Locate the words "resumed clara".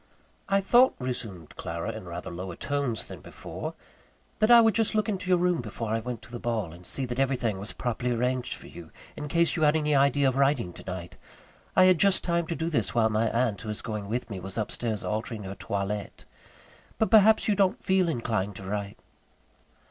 0.97-1.91